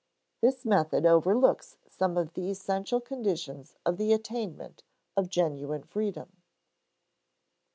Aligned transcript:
This 0.41 0.65
method 0.65 1.05
overlooks 1.05 1.77
some 1.87 2.17
of 2.17 2.33
the 2.33 2.49
essential 2.49 2.99
conditions 2.99 3.75
of 3.85 3.97
the 3.97 4.13
attainment 4.13 4.81
of 5.15 5.29
genuine 5.29 5.83
freedom. 5.83 6.37